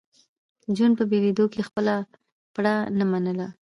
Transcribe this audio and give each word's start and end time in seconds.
جون 0.75 0.91
په 0.99 1.03
بېلېدو 1.11 1.45
کې 1.53 1.67
خپله 1.67 1.95
پړه 2.53 2.73
نه 2.97 3.05
منله 3.11 3.47